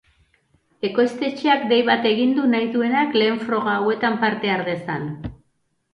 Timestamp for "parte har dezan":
4.25-5.11